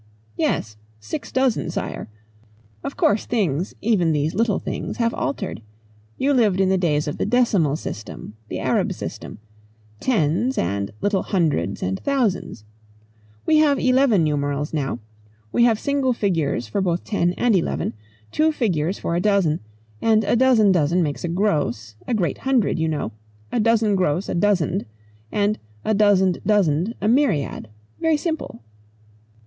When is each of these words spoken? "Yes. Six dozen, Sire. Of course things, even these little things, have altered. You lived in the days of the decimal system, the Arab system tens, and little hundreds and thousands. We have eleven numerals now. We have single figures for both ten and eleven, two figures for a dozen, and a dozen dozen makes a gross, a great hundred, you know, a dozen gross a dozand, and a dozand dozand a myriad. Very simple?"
"Yes. 0.35 0.77
Six 0.99 1.31
dozen, 1.31 1.69
Sire. 1.69 2.07
Of 2.83 2.97
course 2.97 3.27
things, 3.27 3.75
even 3.83 4.13
these 4.13 4.33
little 4.33 4.57
things, 4.57 4.97
have 4.97 5.13
altered. 5.13 5.61
You 6.17 6.33
lived 6.33 6.59
in 6.59 6.69
the 6.69 6.77
days 6.79 7.07
of 7.07 7.19
the 7.19 7.25
decimal 7.27 7.75
system, 7.75 8.35
the 8.49 8.57
Arab 8.57 8.93
system 8.93 9.37
tens, 9.99 10.57
and 10.57 10.89
little 11.01 11.21
hundreds 11.21 11.83
and 11.83 11.99
thousands. 11.99 12.65
We 13.45 13.57
have 13.57 13.77
eleven 13.77 14.23
numerals 14.23 14.73
now. 14.73 14.97
We 15.51 15.65
have 15.65 15.77
single 15.79 16.13
figures 16.13 16.67
for 16.67 16.81
both 16.81 17.03
ten 17.03 17.33
and 17.33 17.55
eleven, 17.55 17.93
two 18.31 18.51
figures 18.51 18.97
for 18.97 19.15
a 19.15 19.21
dozen, 19.21 19.59
and 20.01 20.23
a 20.23 20.35
dozen 20.35 20.71
dozen 20.71 21.03
makes 21.03 21.23
a 21.23 21.27
gross, 21.27 21.93
a 22.07 22.15
great 22.15 22.39
hundred, 22.39 22.79
you 22.79 22.87
know, 22.87 23.11
a 23.51 23.59
dozen 23.59 23.95
gross 23.95 24.29
a 24.29 24.33
dozand, 24.33 24.85
and 25.31 25.59
a 25.85 25.93
dozand 25.93 26.41
dozand 26.43 26.95
a 27.01 27.07
myriad. 27.07 27.69
Very 27.99 28.17
simple?" 28.17 28.63